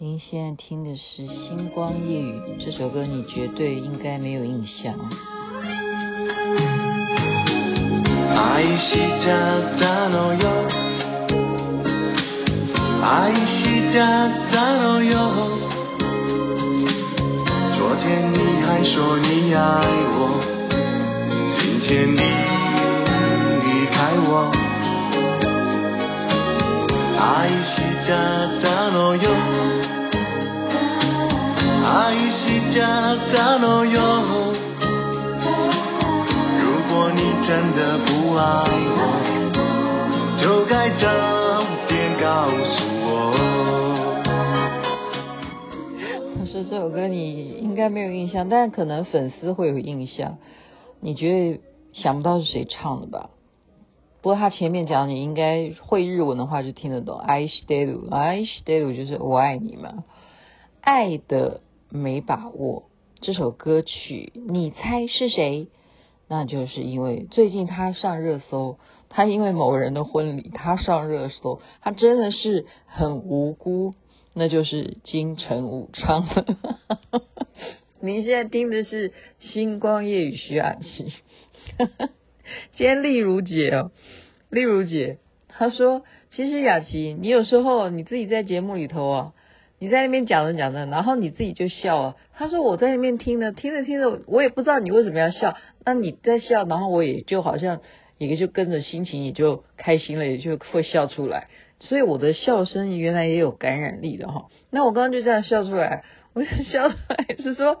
[0.00, 2.32] 您现在听的是《星光夜语》
[2.64, 4.94] 这首歌，你绝对应该没有印象。
[8.32, 10.48] 爱是这样的哟，
[13.02, 15.32] 爱是这样的哟。
[17.76, 19.82] 昨天你还说你爱
[20.14, 20.38] 我，
[21.58, 22.47] 今天你
[27.18, 29.26] 爱是这样的哟。
[31.84, 32.40] 爱是
[32.74, 32.78] 假
[33.32, 33.34] 的
[33.86, 33.96] 哟，
[36.60, 38.40] 如果你真的不爱
[38.94, 38.98] 我，
[40.40, 41.04] 就该早
[41.88, 41.90] 点
[42.20, 43.06] 告诉我。
[46.38, 50.38] 他说这首歌你应该没有印象，但可能粉丝会有印象。
[51.00, 51.60] 你绝对
[51.92, 53.30] 想不到是谁唱的吧？
[54.21, 57.19] 不过他前面讲你应该会日文的话就听得懂。
[57.19, 60.03] 爱してる，爱してる就是我爱你嘛，
[60.81, 61.61] 爱的。
[61.95, 62.85] 没把握
[63.21, 65.67] 这首歌曲，你猜是谁？
[66.27, 73.93] 那就是因为最近他上热搜，他因为某人的婚礼，他上热搜，他真的是很无辜，
[74.33, 76.57] 那就是金城武唱的。
[78.01, 81.13] 您现在听的是《星光夜语》徐雅琪，
[82.76, 83.90] 今天丽如姐哦，
[84.50, 85.18] 丽如姐
[85.48, 89.32] 她说，其实雅琪，你有时候你自己在节目里头啊。
[89.80, 92.16] 你在那边讲着讲着，然后你自己就笑了。
[92.34, 95.54] 她说我在那边听呢，听着听着，我也不知道你为什么要笑。
[95.84, 97.80] 那你在笑，然后我也就好像
[98.18, 101.46] 也就跟着心情也就开心了，也就会笑出来。
[101.78, 104.46] 所以我的笑声原来也有感染力的哈。
[104.70, 106.02] 那我刚刚就这样笑出来，
[106.32, 107.78] 我就笑出来是说，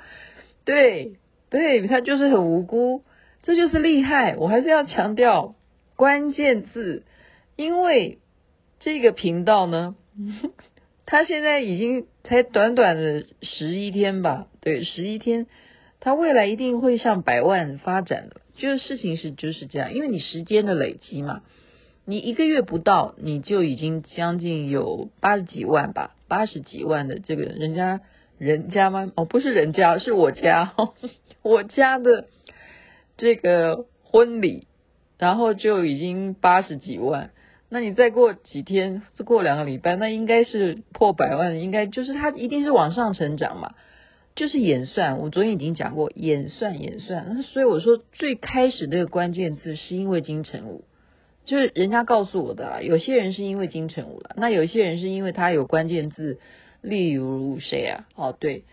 [0.64, 1.16] 对
[1.50, 3.02] 对，他就是很无辜，
[3.42, 4.36] 这就是厉害。
[4.36, 5.54] 我还是要强调
[5.96, 7.04] 关键字，
[7.56, 8.18] 因为
[8.80, 9.96] 这个频道呢。
[11.10, 15.46] 它现在已经才短短的十一天吧，对，十一天，
[16.00, 18.42] 它未来一定会向百万发展的。
[18.56, 21.40] 就是事情是就是这样，因为你时间的累积嘛，
[22.04, 28.02] 你一个月不到，你就已经将近有八十几万吧，八十几万的这个人家
[28.36, 29.10] 人家吗？
[29.16, 30.74] 哦，不是人家，是我家，
[31.40, 32.26] 我家的
[33.18, 34.66] 这个婚礼，
[35.18, 37.32] 然后就已经八十几万。
[37.68, 43.74] 那你再过几天，再过两个礼拜，那应该是破百万，应该就是它一定是往上成长嘛，
[44.34, 45.18] 就是演算。
[45.18, 47.42] 我昨天已经讲过，演算演算。
[47.42, 50.84] 所以我说最开始这个关键字是因为金城武，
[51.44, 52.80] 就是人家告诉我的啊。
[52.80, 56.38] 有些人是因为金城武了，那有些人是因为他有关键字，
[56.80, 58.06] 例如谁啊？
[58.14, 58.64] 哦，对，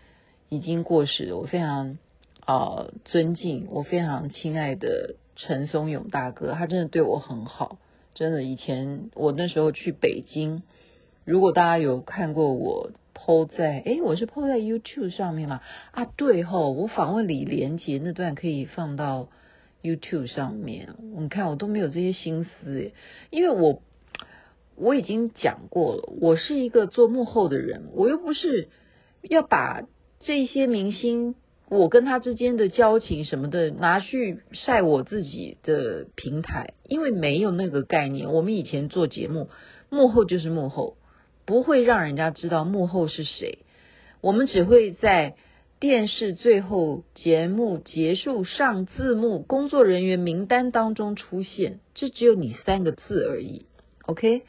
[0.48, 1.98] 已经过时了，我非常、
[2.46, 7.78] 呃、尊敬，我非常亲爱的陈松勇大哥，他真的对我很好。
[8.14, 10.62] 真的，以前我那时候去北京，
[11.24, 15.60] 如果大家有看过我 po 在，诶，我是 po 在 YouTube 上面嘛？
[15.90, 19.28] 啊，对吼，我访问李连杰那段可以放到
[19.82, 20.94] YouTube 上面。
[21.00, 22.94] 你看，我都没有这些心思诶，
[23.30, 23.82] 因为我
[24.76, 28.68] 我已经讲过了，我是一个做幕后的人，我又不是
[29.22, 29.82] 要把
[30.20, 31.34] 这些明星。
[31.68, 38.32] 我跟他之间的交情什么的，拿去晒我自己的平台，因为没有那个概念。
[38.32, 39.48] 我们以前做节目，
[39.90, 40.96] 幕后就是幕后，
[41.44, 43.58] 不会让人家知道幕后是谁。
[44.20, 45.34] 我们只会在
[45.80, 53.66] 电视最后节目结束上字幕，工作人员名单当中出现，这只有你三个字而已。
[54.04, 54.42] OK，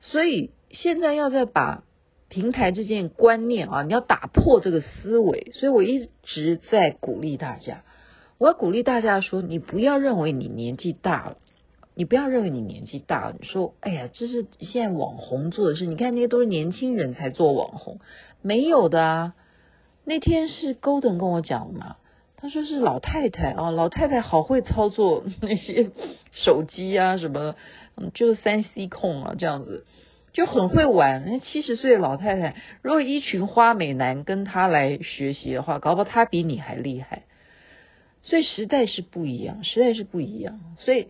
[0.00, 1.84] 所以现在要再把。
[2.30, 7.82] 平台这件观念啊，你要打破这个思维，所以我一直在鼓励大家。
[8.38, 11.36] 我要鼓励大家说，你不要认为你年纪大了，
[11.94, 13.36] 你不要认为你年纪大了。
[13.38, 15.84] 你说，哎呀，这是现在网红做的事。
[15.84, 17.98] 你看那些都是年轻人才做网红，
[18.40, 19.34] 没有的啊。
[20.04, 21.96] 那天是勾等跟我讲嘛，
[22.36, 25.90] 他说是老太太啊，老太太好会操作那些
[26.32, 27.56] 手机啊，什么，
[27.96, 29.84] 嗯，就是三 C 控啊，这样子。
[30.32, 37.22] 就很会玩，那七十岁的老太太，如果一群花美男跟她来学习的话，搞不好她比你还厉害。
[38.22, 40.60] 所以时代是不一样，时代是不一样。
[40.78, 41.08] 所以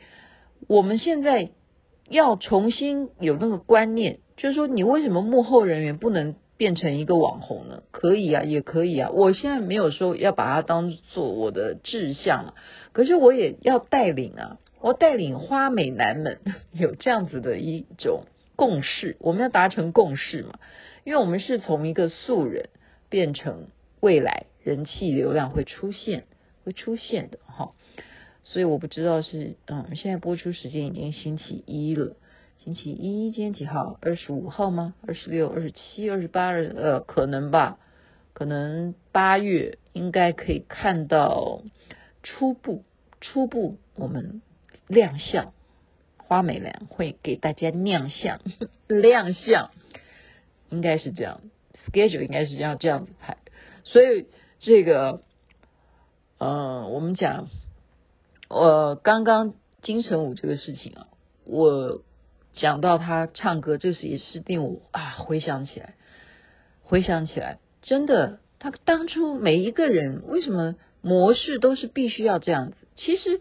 [0.69, 1.51] 我们现在
[2.09, 7.83] 要重新有那个观念，就是说，你为什么幕后人员不能变成一个网红呢？
[7.91, 9.11] 可以啊，也可以啊。
[9.11, 12.55] 我现在没有说要把它当做我的志向，
[12.93, 16.39] 可是我也要带领啊，我带领花美男们
[16.73, 18.23] 有这样子的一种。
[18.61, 20.59] 共识，我们要达成共识嘛？
[21.05, 22.69] 因为我们是从一个素人
[23.09, 23.69] 变成
[24.01, 26.25] 未来人气流量会出现、
[26.63, 27.73] 会出现的哈。
[28.43, 32.17] 所以我不知道是嗯，现在播出时间已经星期一了，
[32.59, 33.99] 星期一，今天几号？
[34.03, 34.95] 二十五号吗？
[35.07, 37.79] 二十六、二十七、二十八，呃，可能吧，
[38.35, 41.63] 可能八月应该可以看到
[42.23, 42.85] 初步，
[43.23, 44.43] 初步我们
[44.87, 45.55] 亮相，
[46.31, 48.39] 花美男会给大家亮相，
[48.87, 49.73] 亮相，
[50.69, 51.41] 应该是这样
[51.85, 53.37] ，schedule 应该是这样这样子排，
[53.83, 54.27] 所以
[54.61, 55.23] 这个，
[56.39, 57.49] 呃，我们讲，
[58.49, 61.09] 呃，刚刚金城武这个事情啊，
[61.45, 62.03] 我。
[62.53, 65.95] 讲到他唱歌，这是也是令我啊回想起来，
[66.83, 72.77] 回想起来，真的，他当初每一个人为什么模式都是必须要这样子？
[72.97, 73.41] 其实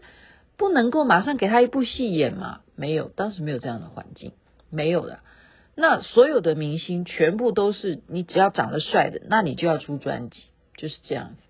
[0.56, 4.32] 不能够马上给他一部戏演嘛，没有，当时没有这样的环境，
[4.70, 5.20] 没有的。
[5.74, 10.40] 那所有的明星全部都是你只要长得帅的，那你就要出专辑，
[10.78, 11.42] 就是这样子。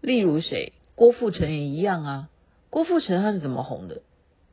[0.00, 2.28] 例如谁，郭富城也一样啊，
[2.70, 4.00] 郭富城他是怎么红的？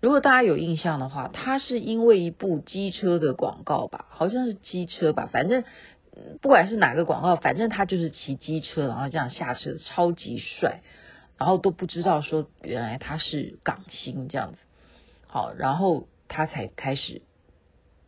[0.02, 5.64] 如果大家有印象的话，他是因为一部机车的广告吧，好像是机车吧，反正
[6.42, 10.82] 不管是哪个广告，反正他就是骑机车，然后这样下车，超级帅，
[11.38, 14.58] 然后都不知道说原来他是港星这样子。
[15.36, 17.22] 好，然后他才开始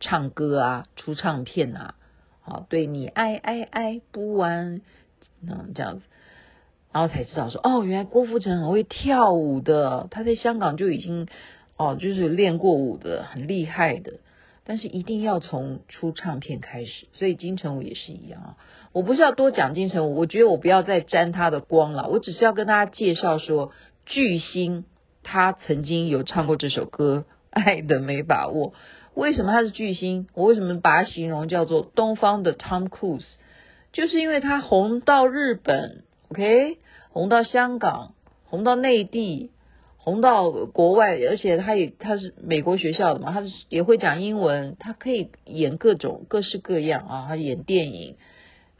[0.00, 1.94] 唱歌啊，出唱片啊，
[2.40, 4.80] 好，对你爱爱爱不完，
[5.42, 6.06] 嗯，这样子，
[6.90, 11.28] 然后才知道说，哦，原来郭富城很会跳舞的，他在香港就已经。
[11.76, 14.14] 哦，就是练过舞的，很厉害的，
[14.64, 18.56] 但是一定要从出唱片开始，所以金城武也是一样啊。
[18.92, 23.72] 我不是要多讲金城武，我觉得我不要再沾他的光了，我只是要跟大家介绍说，
[24.06, 24.86] 巨星
[25.30, 28.72] 他曾经有唱过这首歌《爱的没把握》。
[29.14, 30.26] 为什么他是巨星？
[30.32, 33.28] 我为什么把他形容叫做东方的 Tom Cruise？
[33.92, 36.78] 就是因为他红到日本，OK，
[37.10, 38.14] 红到香港，
[38.44, 39.50] 红到内地。
[39.98, 48.16] 红到国外，而且他也他是美国学校的嘛，他是也会讲英文，他可以演各种各式各样啊，他演电影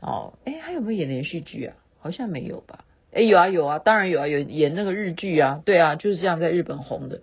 [0.00, 1.76] 哦，哎，还有没有演连续剧啊？
[2.00, 2.86] 好像没有吧？
[3.12, 7.22] 哎，有啊有啊，当然有啊，有演那个日剧啊，对啊，就是这样在日本红的。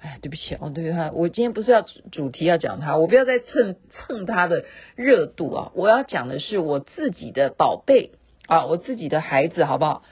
[0.00, 1.82] 哎，对不起哦，对他，我今天不是要
[2.12, 4.64] 主题要讲他，我不要再蹭蹭他的
[4.96, 8.12] 热度啊，我要讲的是我自己的宝贝
[8.46, 10.02] 啊，我自己的孩子，好不好？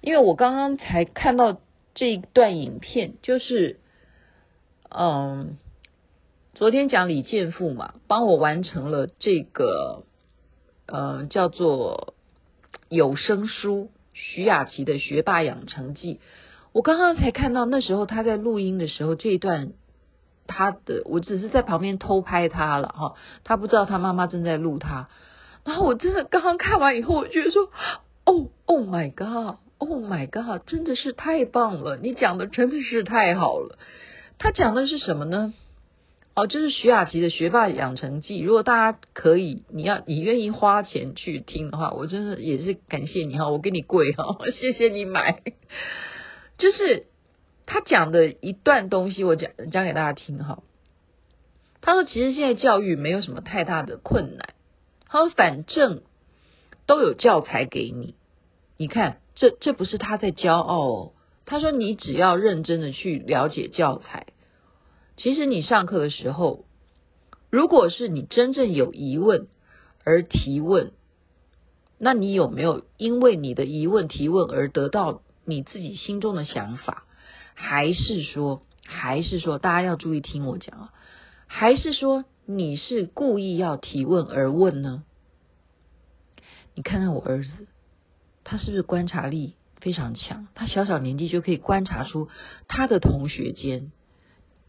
[0.00, 1.60] 因为我刚刚才看到。
[1.92, 3.80] 这一段影片就是，
[4.90, 5.58] 嗯，
[6.54, 10.04] 昨天讲李健富嘛，帮我完成了这个，
[10.86, 12.14] 呃，叫做
[12.88, 16.20] 有声书徐雅琪的学霸养成记。
[16.72, 19.72] 我刚刚才看到那时候他在录音的时候，这一段
[20.46, 23.14] 他的，我只是在旁边偷拍他了哈，
[23.44, 25.08] 他不知道他妈妈正在录他。
[25.64, 27.70] 然后我真的刚刚看完以后，我觉得说，
[28.24, 31.96] 哦，Oh my God！Oh my god，真的是太棒了！
[31.96, 33.78] 你讲的真的是太好了。
[34.38, 35.54] 他讲的是什么呢？
[36.40, 38.40] 哦，就是徐雅琪的学霸养成记。
[38.40, 45.42] 如果大家可以，你要你愿意花钱去听的话，我真的也是感谢你哈，我给你跪哈， 谢谢你买。
[46.56, 47.06] 就是
[47.66, 50.62] 他讲的一段东西，我讲讲给大家听哈。
[51.82, 54.54] 他说，其实现在教育没有什么太大的困难。
[55.08, 56.02] 他说，反正
[56.86, 58.14] 都有教材给你，
[58.76, 59.18] 你看。
[59.36, 61.12] 这这不是他在骄傲哦，
[61.46, 64.26] 他说你只要认真的去了解教材，
[65.22, 66.64] 其实你上课的时候，
[67.50, 69.48] 如果是你真正有疑问
[70.02, 70.92] 而提问，
[71.98, 77.04] 那你有没有因为你的疑问提问而得到你自己心中的想法？
[77.52, 80.94] 还是说，还是说，大家要注意听我讲啊，
[81.46, 85.04] 还是说你是故意要提问而问呢？
[86.74, 87.50] 你看看我儿子。
[88.42, 89.52] 他是不是观察力
[89.82, 90.48] 非常强？
[90.54, 92.30] 他小小年纪就可以观察出
[92.68, 93.92] 他的同学间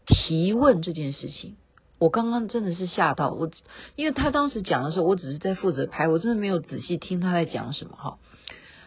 [0.06, 1.56] 提问这件事情。
[1.98, 3.50] 我刚刚真的是吓到我，
[3.94, 8.18] 因为他当时讲的时候，我只是在负责拍，我真的没有仔细听他在讲什么哈。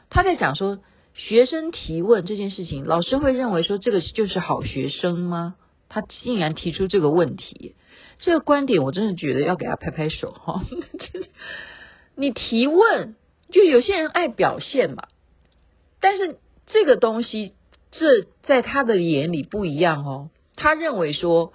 [0.10, 0.80] 他在讲说
[1.14, 5.56] 学生提问这件事情，老师会认为说这个就是好学生吗？
[5.88, 7.76] 他竟然提出这个问题，
[8.20, 10.64] 这个观点我真的觉得要给他拍拍手哈。
[12.16, 13.16] 你提问。
[13.52, 15.08] 就有些人爱表现嘛，
[16.02, 17.54] 但是这个东西，
[17.92, 20.32] 这在他的眼里不一样哦。
[20.56, 21.54] 他认为说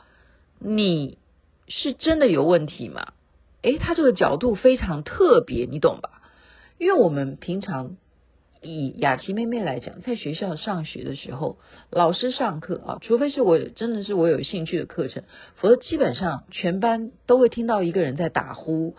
[0.59, 1.19] 你
[1.69, 3.13] 是真的有问题吗？
[3.63, 6.23] 诶，他这个角度非常特别，你懂吧？
[6.79, 7.97] 因为我们平常
[8.63, 11.59] 以雅琪妹妹来讲，在学校上学的时候，
[11.91, 15.25] 老师上课啊，除非是我真的是我有兴趣的课程，
[15.57, 18.97] 否则基本上全班都会听到一个人在打呼，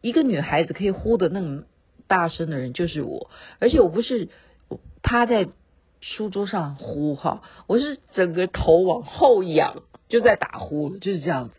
[0.00, 1.64] 一个女孩子可以呼的那么。
[2.06, 3.28] 大声的人就是我，
[3.58, 4.30] 而且我不是
[5.02, 5.46] 趴在
[6.00, 11.54] 书桌上呼哈，我是整个头往后仰，就在打呼，就是这样子。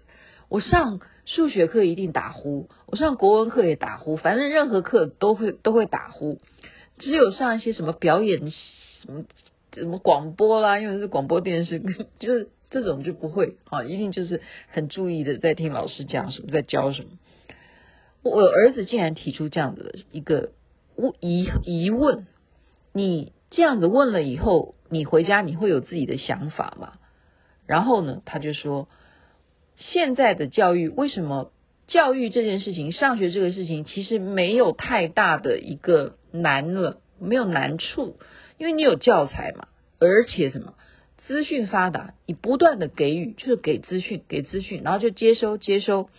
[0.47, 6.39] 我上数学课一定打呼，我上国文课也打呼，反正任何课都会都会打呼。
[6.97, 9.25] 只有上一些什么表演什么
[9.73, 11.79] 什么广播啦，因为是广播电视，
[12.19, 17.09] 就是这种就不会啊，一定就是很注意的在听老师讲什么，在教什么。
[18.21, 20.49] 我儿子竟然提出这样的一个
[21.21, 22.27] 疑疑问，
[22.91, 26.93] 你这样子问了以后，你回家你会有自己的想法吗？
[27.65, 28.87] 然后呢，他就说，
[29.77, 31.51] 现在的教育为什么
[31.87, 38.17] 教育这件事情，上学这个事情，其实没有太大的一个难了，没有难处，
[38.57, 39.67] 因为你有教材嘛，
[39.99, 40.75] 而且什么
[41.27, 46.09] 资讯发达，你不断的给予，就是给资讯，给资讯，然后就接收接收。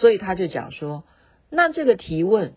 [0.00, 1.04] 所以他就讲说，
[1.50, 2.54] 那这个提问，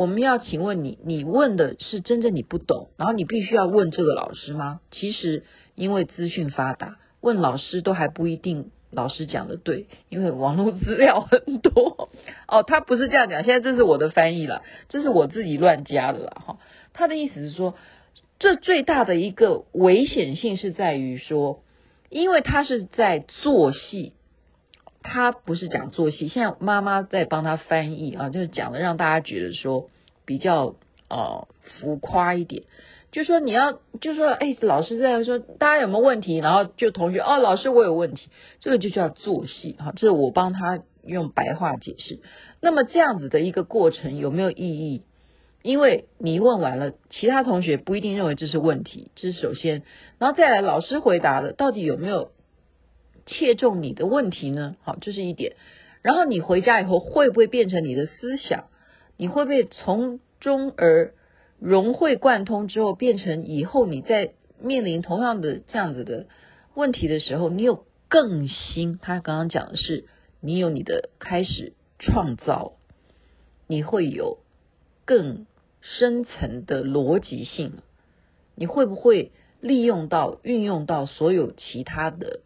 [0.00, 4.80] 我们要请问你，你问的是真正你不懂，然后你必须要问这个老师吗？
[4.90, 12.08] 其实因为资讯发达，问老师都还不一定老师讲的对，因为网络资料很多。
[12.48, 16.56] 哦，他不是这样讲，现在这是我的翻译了，这是我自己乱加的了哈。
[16.94, 17.74] 他的意思是说，
[18.38, 21.62] 这最大的一个危险性是在于说，
[22.08, 24.14] 因为他是在做戏。
[25.02, 29.88] 他不是讲做戏，现在妈妈在帮他翻译啊，就是讲的让大家觉得说
[30.26, 30.74] 比较
[31.08, 32.64] 呃浮夸一点，
[33.10, 38.28] 就说你要就说哎，老师在说大家有没有问题，然后就同学哦，老师我有问题，
[38.60, 42.20] 这个就叫做戏哈，这是我帮他用白话解释。
[42.60, 45.02] 那么这样子的一个过程有没有意义？
[45.62, 49.82] 因为你问完了，其他同学不一定认为这是问题，这是首先，
[50.18, 52.32] 然后再来老师回答的到底有没有？
[53.30, 54.76] 切中你的问题呢？
[54.82, 55.54] 好，这是一点。
[56.02, 58.64] 然后你回家以后会不会变成你的思想？
[59.16, 61.14] 你会不会从中而
[61.58, 66.26] 融会贯通之后，变成以后你在面临同样的这样子的
[66.74, 68.98] 问题的时候，你有更新？
[69.00, 70.06] 他刚刚讲的是，
[70.40, 72.72] 你有你的开始创造，
[73.66, 74.38] 你会有
[75.04, 75.46] 更
[75.80, 77.74] 深层的逻辑性。
[78.54, 82.40] 你会不会利用到、运用到所有其他的？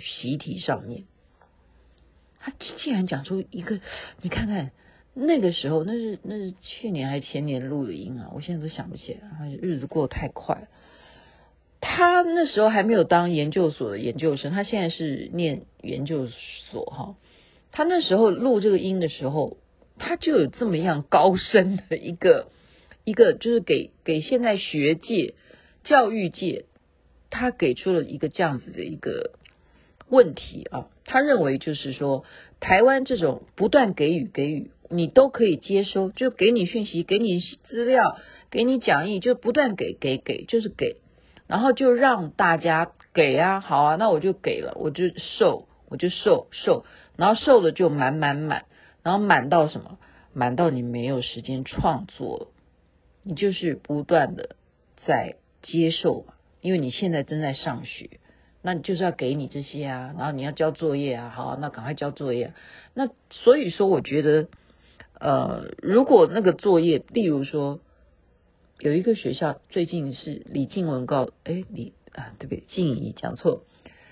[0.00, 1.04] 习题上面，
[2.38, 2.52] 他
[2.82, 3.80] 竟然讲出一个，
[4.22, 4.70] 你看看
[5.12, 10.68] 那个时候，那是那是去年还是前年录的音啊，我现在都想不起来，日子过得太快。
[11.80, 16.28] 他那时候还没有当研究所的研究生，他现在是念研究
[16.70, 17.16] 所哈。
[17.72, 19.56] 他那时候录这个音的时候，
[19.98, 22.48] 他就有这么样高深的一个
[23.04, 25.34] 一个，就是给给现在学界、
[25.84, 26.64] 教育界，
[27.30, 29.32] 他给出了一个这样子的一个。
[30.10, 32.24] 问题啊，他认为就是说，
[32.58, 38.18] 台湾这种不断给予给予，你都可以接收，就给你讯息，给你资料，
[38.50, 40.96] 给你讲义，就不断给给给，就是给，
[41.46, 46.84] 然后就让大家给啊，好啊，那我就给了，我就受，我就受受，
[47.16, 48.64] 然后受了就满满满，
[49.02, 49.98] 然后满到什么？
[50.32, 52.52] 满到你没有时间创作，
[53.24, 54.56] 你就是不断的
[55.04, 58.20] 在接受嘛，因为你现在正在上学。
[58.62, 62.52] 那你就是要给你这些啊，然后你要交作业啊，好，那赶快交作业。
[62.92, 64.48] 那所以说，我觉得，
[65.18, 67.80] 呃，如果那个作业，例如说，
[68.78, 72.64] 有一个学校最近是李静文告，哎，李啊，对不对？
[72.68, 73.64] 静怡讲错，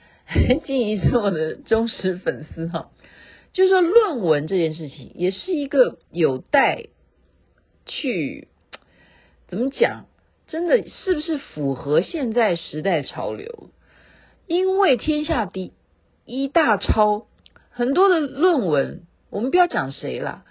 [0.64, 2.90] 静怡是我的忠实粉丝哈。
[3.52, 6.86] 就是说，论文这件事情也是一个有待
[7.84, 8.48] 去
[9.46, 10.06] 怎么讲，
[10.46, 13.70] 真的是不是符合现在时代潮流？
[14.48, 15.72] 因为天下第
[16.24, 17.26] 一大抄，
[17.70, 20.42] 很多的论文，我们不要讲谁了，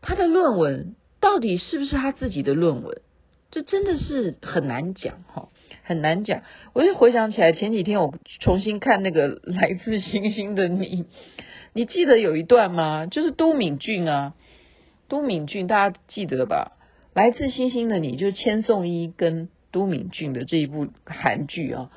[0.00, 3.02] 他的论文到底是不是他自己的论文？
[3.50, 5.50] 这真的是很难讲哈，
[5.84, 6.40] 很难讲。
[6.72, 11.02] 我就回想起来，前几天我重新看那个《来自星星的你》，
[11.74, 13.04] 你记得有一段吗？
[13.04, 14.32] 就是都敏俊啊，
[15.08, 16.72] 都敏俊大家记得吧？
[17.12, 21.90] 《来自星星的你》就是千颂伊跟都敏俊的这一部韩剧啊。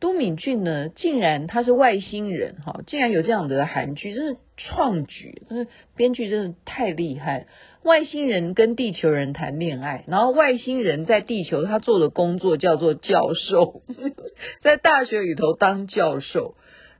[0.00, 7.46] 都敏俊呢，竟然他是外星人哈，竟然有这样的韩剧，真是创举，是编剧真的太厉害。
[7.82, 13.82] 外星人跟地球人谈恋爱，然后外星人在地球他做的工作叫做教授，
[14.62, 16.54] 在大学里头当教授，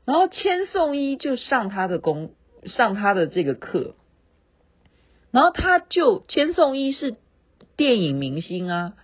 [0.05, 2.33] 然后千颂伊就上他的工，
[2.65, 3.95] 上他的这个课，
[5.31, 7.15] 然后他就千颂伊是
[7.77, 8.95] 电影明星啊。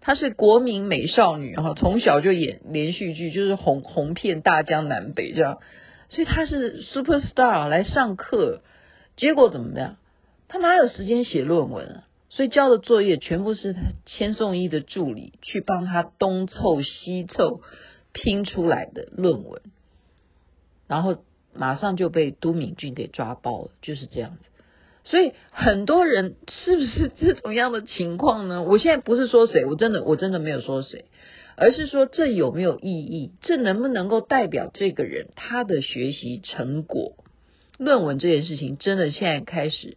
[0.00, 5.58] 她是国民美少女哈，从小就演连续剧，就是红红遍大江南北这样，
[6.08, 8.62] 所以她是 super star 来上课，
[9.16, 9.96] 结果怎么样？
[10.48, 12.04] 她哪有时间写论文啊？
[12.32, 13.74] 所以交的作业全部是
[14.06, 17.60] 千颂伊的助理去帮他东凑西凑
[18.12, 19.60] 拼出来的论文，
[20.86, 24.49] 然后马上就被都敏俊给抓包了，就是这样子。
[25.04, 28.62] 所以很多人是不是这种样的情况呢？
[28.68, 31.06] 我现在不是说谁，我真的我真的没有说谁，
[31.56, 33.32] 而是说这有没有意义？
[33.40, 37.16] 这能不能够代表这个人他的学习成果？
[37.78, 39.96] 论文这件事情真的现在开始，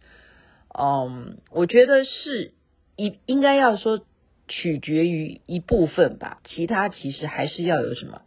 [0.78, 2.52] 嗯，我觉得是
[2.96, 4.00] 一应该要说
[4.48, 8.22] 取决于一部分吧，其他其实还是要有什么？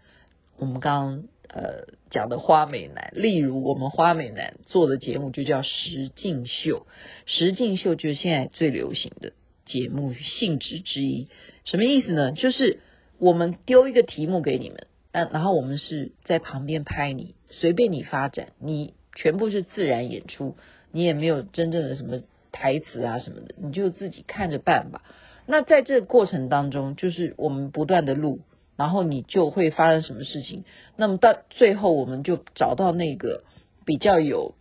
[0.60, 1.96] 我们刚刚呃。
[2.10, 6.88] 讲的花美男，例如我们花美男做的节目就叫实境秀，
[7.26, 9.34] 实境秀就是现在最流行的
[9.66, 11.28] 节目性质之一。
[11.66, 12.32] 什么意思呢？
[12.32, 12.80] 就是
[13.20, 20.56] 我们丢一个题目给你们，但然后我们是在旁边拍你，随便你发展，你全部是自然演出，
[20.94, 22.22] 你也没有真正的什么
[22.54, 25.04] 台词啊什么的，你就自己看着办吧。
[25.46, 28.40] 那在这个过程当中，就是我们不断的录。
[28.78, 30.64] 然后你就会发生什么事情？
[30.96, 33.44] 那么到最后，我们就找到那个
[33.86, 34.56] 比较有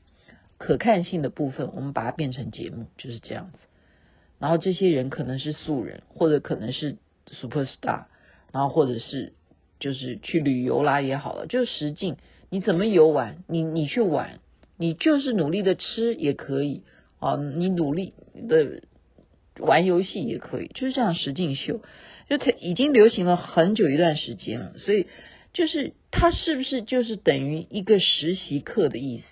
[0.59, 3.59] 可看性的部分，我们把它变成节目，就是这样子。
[4.39, 6.97] 然后这些人可能是素人，或者可能是
[7.27, 8.05] super star，
[8.53, 9.35] 然后或者是
[9.81, 12.17] 就是去旅游啦也好了，就实境，
[12.49, 13.45] 你怎么游玩？
[13.49, 14.41] 你你去玩，
[14.79, 16.83] 你就是努力的吃也可以
[17.19, 18.15] 啊，你努力
[18.49, 18.83] 的
[19.59, 21.81] 玩游戏也可以，就是这样实境秀。
[22.29, 25.07] 就它已经流行了很久一段时间了，所以
[25.53, 29.25] 就是它是不是就是等于一个实习课的意思？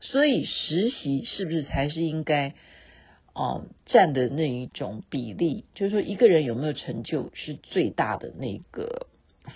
[0.00, 2.54] 所以实习是不是才是应该
[3.34, 5.64] 哦、占的那一种比例？
[5.76, 9.06] 就是说一个人有没有成就是最大的那个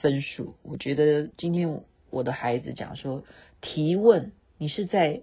[0.01, 0.55] 分数？
[0.63, 3.25] 我觉得今天我的孩子讲说
[3.61, 5.23] 提问，你是在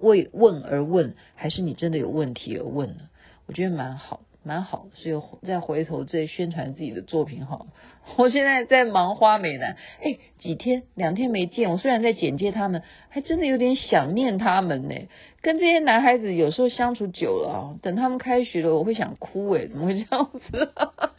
[0.00, 3.10] 为问而问，还是你真的有问题而问呢？
[3.46, 4.24] 我觉得蛮好。
[4.44, 7.66] 蛮好，所以再回头再宣传自己的作品好。
[8.16, 14.94] 我现在在忙花美男，哎，几天两天没见，我虽然在简介他们，还真的有点想念他们呢。
[15.40, 20.72] 跟这些男孩子有时候相处久了啊，等他们开学了，我会想哭哎，怎么会这样子？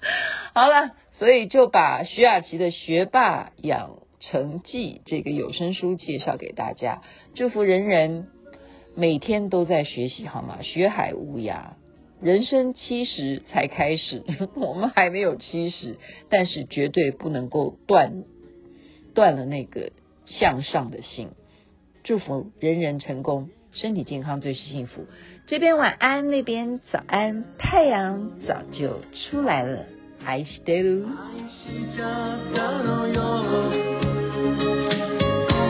[0.53, 7.01] 好了，所以就把徐雅琪的《学霸养成记》这个有声书介绍给大家，
[7.35, 8.27] 祝福人人
[8.95, 10.61] 每天都在学习，好吗？
[10.61, 11.75] 学海无涯。
[12.22, 14.24] 人生七十才开始，
[14.56, 15.96] 我们还没有七十，
[16.28, 18.24] 但是绝对不能够断
[19.14, 19.92] 断了那个
[20.26, 21.28] 向上的心。
[22.02, 25.06] 祝福人人成功，身体健康最是幸福。
[25.46, 29.86] 这边晚安，那边早安，太阳早就出来了。
[30.24, 31.06] 爱してる。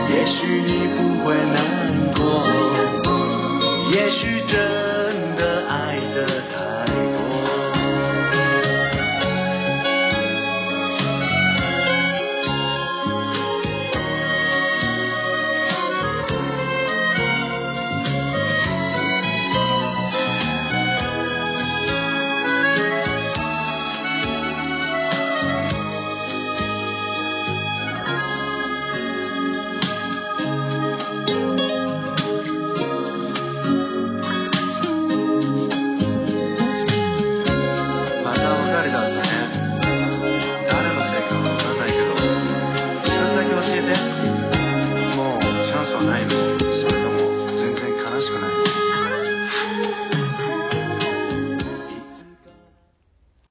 [0.09, 2.23] 也许你不会难过，
[3.91, 4.92] 也许这。